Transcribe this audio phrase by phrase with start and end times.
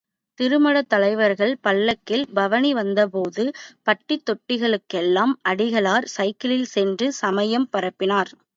[0.39, 3.43] திருமடத் தலைவர்கள் பல்லக்கில் பவனிவந்தபோது
[3.83, 8.31] பட்டி தொட்டிகளுக்கெல்லாம் அடிகளார் சைக்கிளில் சென்று சமயம் பரப்பினார்.